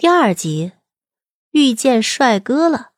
[0.00, 0.72] 第二集，
[1.50, 2.92] 遇见帅哥了。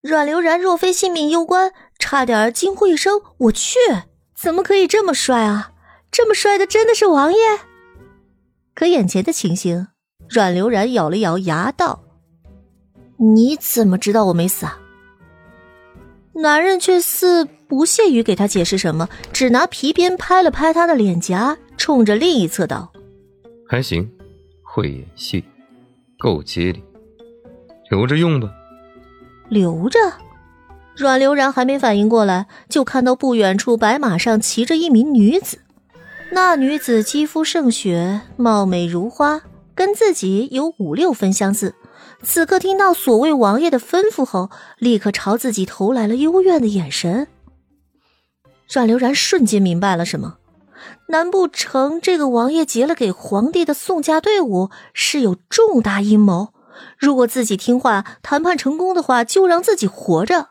[0.00, 3.78] 阮流然若非性命攸关，差点惊呼一声：“我去！
[4.34, 5.72] 怎么可以这么帅啊？
[6.10, 7.38] 这么帅的真的是王爷？”
[8.74, 9.88] 可眼前的情形，
[10.26, 12.02] 阮流然咬了咬牙道
[13.34, 14.80] ：“你怎么知道我没死啊？”
[16.32, 22.92] 男人却似不屑于给他解释什么，只拿皮鞭拍了拍他的脸颊，冲着另一侧道
[23.66, 24.06] ：“还行，
[24.62, 25.42] 会演戏，
[26.18, 26.82] 够机灵，
[27.90, 28.52] 留着用吧。”
[29.48, 29.98] 留着。
[30.94, 35.58] 阮流然还没反应过来，就看到不远处白马上骑着一名女子。
[36.30, 39.40] 那女子肌肤胜雪，貌美如花，
[39.74, 41.74] 跟自己有五六分相似。
[42.22, 47.28] 此刻听到所谓王爷的吩咐后，立刻朝自己投来了幽怨的眼神。
[48.72, 50.38] 阮流然瞬间明白了什么？
[51.08, 56.54] 难不成这个王爷结了给皇帝的送嫁队伍是有重大阴谋？
[56.98, 60.46] 如果自己听话，谈判成功的话，就让自己活着；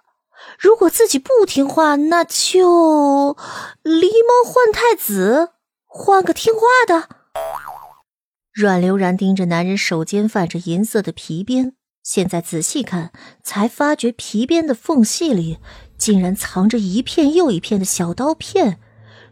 [0.60, 3.36] 如果自己不听话，那就
[3.84, 5.50] 狸猫换太子，
[5.88, 7.10] 换个听话的。
[8.54, 13.12] 阮流然盯着男人手间泛着银色的皮鞭，现在仔细看，
[13.44, 15.58] 才发觉皮鞭的缝隙里
[16.02, 18.80] 竟然藏着一片又一片的小刀片。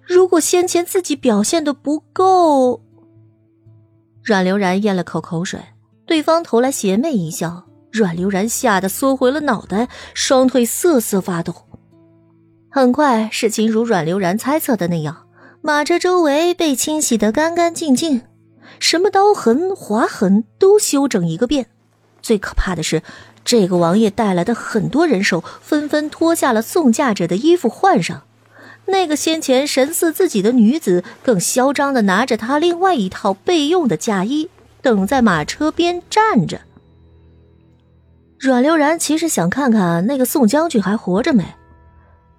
[0.04, 2.84] 如果先前自己表现的不够，
[4.24, 5.60] 阮流然咽了口口水。
[6.06, 11.54] 对方投来邪魅一笑，阮流然吓得缩回了脑袋，双腿瑟瑟发抖。
[12.70, 15.26] 很快，事情如阮流然猜测的那样，
[15.62, 18.22] 马车周围被清洗得干干净净。
[18.80, 21.66] 什么刀痕、划痕都修整一个遍。
[22.22, 23.02] 最可怕的是，
[23.50, 28.22] 这个王爷带来的很多人手纷纷脱下了送嫁者的衣服换上。
[28.86, 34.52] 那个先前神似自己的女子，更嚣张的拿着他另外一套备用的嫁衣，
[34.84, 36.62] 等在马车边站着。
[38.38, 41.44] 阮流然其实想看看那个宋将军还活着没，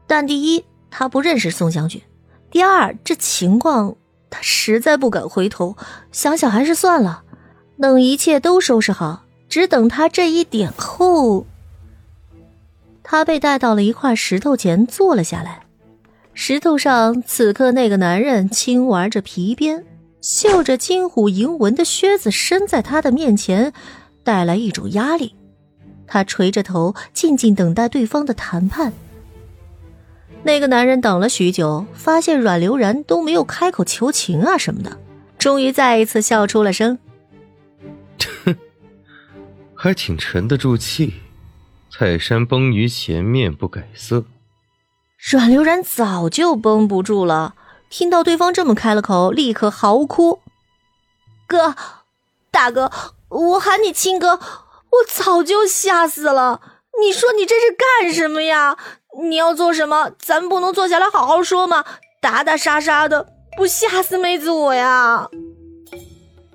[0.07, 2.01] 但第一他不认识宋将军，
[2.53, 3.97] 第二这情况。
[4.31, 5.77] 他实在不敢回头，
[6.13, 7.25] 想想还是算了。
[7.81, 11.45] 等一切都收拾好，只等他这一点后，
[13.03, 15.65] 他被带到了一块石头前坐了下来。
[16.35, 19.85] 石头上，此刻那个男人轻玩着皮鞭，
[20.21, 23.73] 绣着金虎银纹的靴子伸在他的面前，
[24.23, 25.35] 带来一种压力。
[26.07, 28.93] 他垂着头，静静等待对方的谈判。
[30.45, 34.97] 那个男人等了许久，发现阮流然都没有开口求情啊什么的，
[35.37, 36.97] 终于再一次笑出了声。
[39.81, 41.15] 哼，还挺沉得住气，
[41.91, 44.25] 泰山崩于前面不改色。
[45.17, 47.55] 阮流然早就绷不住了，
[47.89, 50.41] 听到对方这么开了口，立刻嚎哭
[51.49, 51.75] ：“哥，
[52.51, 52.93] 大哥，
[53.31, 56.61] 我喊你亲哥，我早就吓死了！
[57.01, 58.77] 你说你这是干什么呀？”
[59.23, 60.13] 你要做什么？
[60.19, 61.85] 咱们不能坐下来好好说吗？
[62.21, 63.27] 打打杀杀的，
[63.57, 65.29] 不吓死妹子我呀！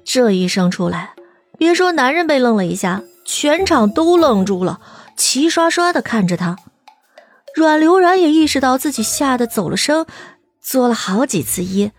[0.06, 1.16] 这一声出来，
[1.58, 4.80] 别说男人被愣了一下，全场都愣住了，
[5.18, 6.58] 齐刷刷的看着他。
[7.56, 10.06] 阮流然也意识到自己吓得走了声，
[10.62, 11.92] 作了好几次揖。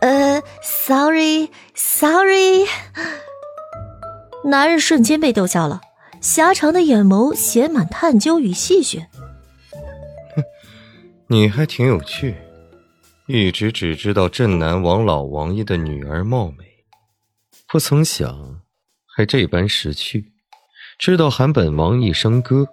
[0.00, 2.66] 呃，sorry，sorry。
[4.44, 5.80] 男人瞬间被逗笑了。
[6.20, 9.06] 狭长的眼眸写满探究与戏谑。
[10.36, 10.44] 哼，
[11.28, 12.36] 你还挺有趣，
[13.26, 16.84] 一直只知道镇南王老王爷的女儿貌美，
[17.66, 18.60] 不曾想
[19.20, 20.32] 还这般识趣，
[20.98, 22.66] 知道喊本王一声哥。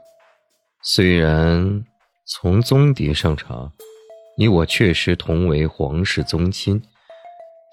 [0.81, 1.83] 虽然
[2.25, 3.69] 从宗蝶上查，
[4.37, 6.81] 你我确实同为皇室宗亲，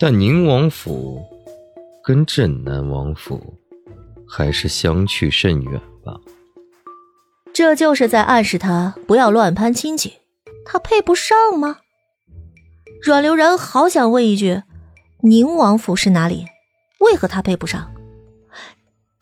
[0.01, 1.23] 但宁王府
[2.03, 3.61] 跟镇南王府。
[4.27, 6.19] 还是相去甚远吧。
[7.53, 10.15] 这就是在暗示他不要乱攀亲戚，
[10.67, 11.79] 他配不上吗？
[13.01, 14.65] 阮流然好想问一句：
[15.21, 16.47] 宁王府是哪里？
[16.99, 17.94] 为何他配不上？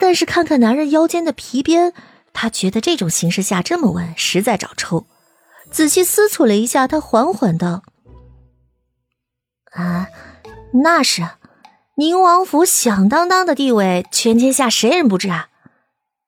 [0.02, 1.93] 但是看看男人腰间的皮鞭，
[2.32, 5.06] 他觉得这种形势下这么问实在找抽。
[5.70, 7.84] 仔细思忖了一下，他缓缓道
[9.70, 10.08] ：“啊，
[10.82, 11.22] 那是。”
[11.94, 15.50] 宁王府响当当的地位，全天下谁人不知啊？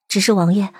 [0.07, 0.73] 只是王爷，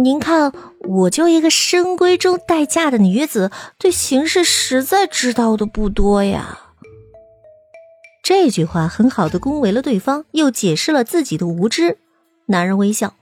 [0.00, 6.58] 您看，我就一个深闺中待嫁的女子，对形势实在知道的不多呀。
[8.24, 11.98] 这句话很好的恭维了对方，又解释了自己的无知。
[12.46, 13.14] 男人微笑，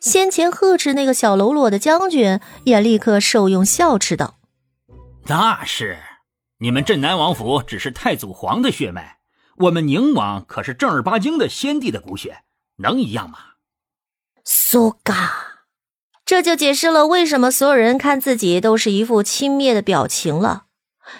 [0.00, 4.36] 先前呵斥那个小喽啰的将军，也立刻受用笑斥道
[5.26, 5.98] ：“那是，
[6.58, 9.18] 你们镇南王府只是太祖皇的血脉，
[9.58, 12.42] 我们宁王可是正儿八经的先帝的骨血，
[12.78, 13.38] 能一样吗？
[14.44, 15.66] 苏嘎，
[16.24, 20.64] 这就解释了为什么所有人看自己都是一副轻蔑的表情了。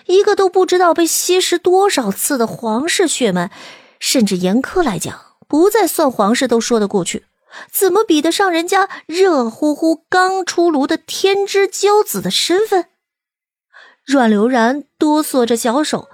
[0.07, 3.51] 一个都不知道被吸食多少次的皇室血脉，
[3.99, 7.27] 甚至严苛来讲，不再算皇室都说得过去，
[7.73, 12.87] 怎么比得上人家热乎乎刚出炉的天之骄子的身份？
[14.07, 16.09] 阮流然哆嗦着小手，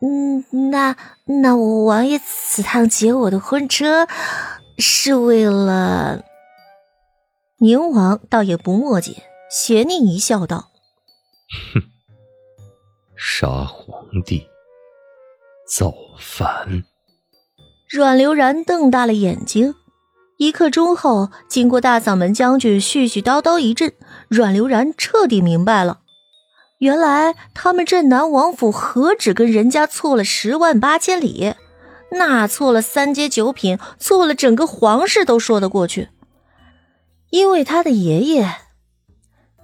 [0.00, 0.96] 嗯，那
[1.42, 4.06] 那我王爷此趟接我的婚车，
[4.78, 6.22] 是为了……
[7.58, 10.70] 宁王倒也不墨迹，斜睨一笑，道
[11.74, 11.82] ：“哼，
[13.16, 14.46] 杀皇帝，
[15.68, 16.84] 造反。”
[17.88, 19.74] 阮流然瞪大了眼睛，
[20.38, 23.92] 一刻钟后，经过大嗓门将军絮絮叨叨一阵，
[24.28, 26.00] 阮流然彻底明白了。
[26.78, 31.54] 原来他们镇南王府何止跟人家错了十万八千里，
[32.12, 36.08] 那错了三阶九品，错了整个皇室都说得过去。
[37.30, 38.48] 因为他的爷爷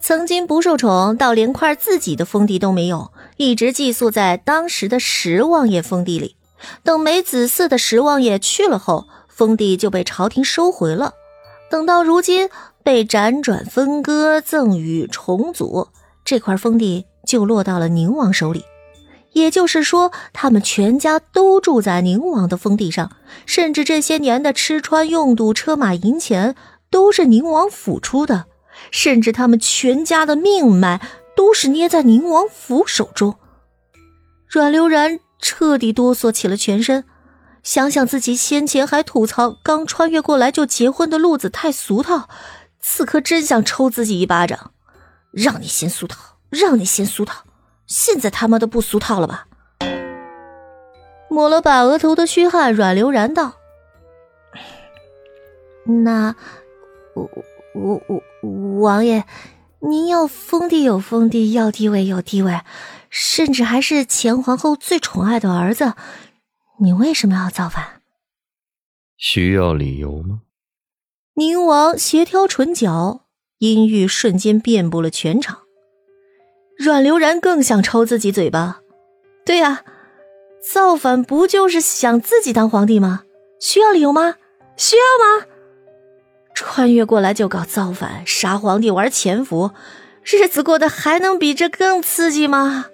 [0.01, 6.37] 曾经不受宠，到连块自己的封地都没有，一直寄宿在当时的十王爷封地里。
[6.83, 11.15] 等没子嗣的十王爷去了后，封地就被朝廷收回了。
[11.71, 12.49] 等到如今
[12.83, 15.89] 被辗转分割、赠与重组，
[16.25, 17.07] 这块封地。
[17.27, 18.65] 就落到了宁王手里，
[19.33, 23.12] 也就是说，他们全家都住在宁王的封地上，
[23.45, 26.57] 甚至这些年的吃穿用度、车马银钱
[26.91, 28.47] 都是宁王府出的，
[28.91, 31.01] 甚至他们全家的命脉
[31.37, 33.37] 都是捏在宁王府手中。
[34.49, 37.05] 阮流然彻底哆嗦起了全身，
[37.63, 42.29] 想想自己先前还吐槽刚穿越过来就结婚的路子太俗套，
[42.81, 44.73] 此刻真想抽自己一巴掌，
[45.33, 46.37] 让你先俗套。
[46.51, 47.45] 让你先俗套，
[47.87, 49.47] 现在他妈的不俗套了吧？
[51.31, 53.53] 抹了把额头的虚汗，阮流然道
[56.05, 56.35] ：“那
[57.15, 57.31] 我
[57.77, 58.03] 我
[58.43, 59.25] 我王爷，
[59.79, 62.63] 您要封地有封地，要地位有地位，
[63.11, 65.95] 甚至还是前皇后最宠爱的儿子，
[66.81, 68.01] 你为什么要造反？
[69.17, 70.41] 需要理由吗？”
[71.35, 73.27] 宁王斜挑唇角，
[73.59, 75.59] 阴郁瞬间遍布了全场。
[76.79, 78.81] 阮流然更想抽自己嘴巴。
[79.45, 79.85] 对呀，
[80.73, 83.25] 造反不就是想自己当皇帝吗？
[83.61, 84.37] 需要理由吗？
[84.77, 85.03] 需要
[85.41, 85.47] 吗？
[86.55, 89.73] 穿越过来就搞造反、杀皇帝、玩潜伏，
[90.23, 92.87] 日子过得还能比这更刺激吗？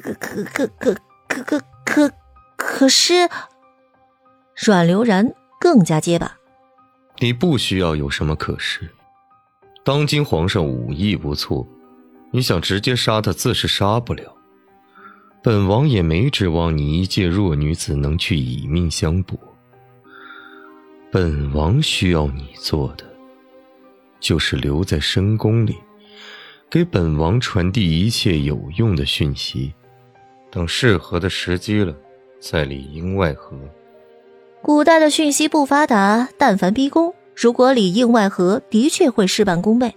[0.00, 0.94] 可可可可
[1.28, 2.12] 可可可
[2.56, 3.28] 可是，
[4.56, 6.38] 阮流然更加结巴。
[7.18, 8.90] 你不需要有什么可是，
[9.84, 11.68] 当今皇上武艺不错。
[12.30, 14.34] 你想直接杀他，自是杀不了。
[15.42, 19.38] 本王也没指望你一介弱女子能去以命相搏。
[21.10, 23.04] 本王需要你做的，
[24.18, 25.76] 就是留在深宫里，
[26.70, 29.74] 给本王传递一切有用的讯息。
[30.52, 31.94] 等适合的时机了，
[32.38, 33.56] 再里应外合。
[34.60, 39.94] 古代的讯息不发达，但凡逼宫，如果里应外合，的确会事半功倍。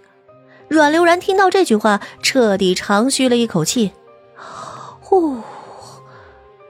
[0.70, 3.92] 阮流然听到这句话，彻底长吁了一口气。
[5.02, 5.38] 呼，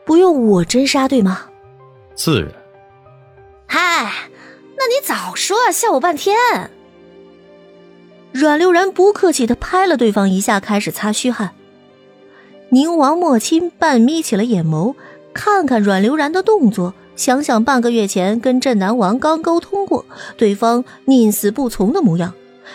[0.04, 1.46] 不用我真杀对吗？
[2.16, 2.52] 自然。
[3.68, 4.12] 嗨，
[4.76, 6.36] 那你早说，笑我半天。
[8.34, 11.55] 阮流然不客气的拍了对方一下，开始擦虚汗。
[12.70, 14.96] 宁王莫钦半眯起了眼眸，
[15.34, 20.06] 看看阮流然的动作，想想半个月前跟镇南王刚沟通过，
[20.36, 22.34] 对方宁死不从的模样。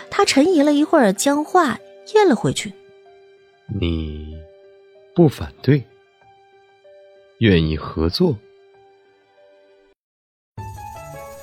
[0.09, 1.79] 他沉吟了一会儿，将话
[2.13, 2.73] 咽了回去。
[3.79, 4.35] 你
[5.15, 5.83] 不反对，
[7.39, 8.35] 愿意合作。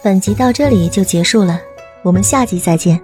[0.03, 1.61] 本集到这里就结束了，
[2.03, 3.01] 我们下集再见。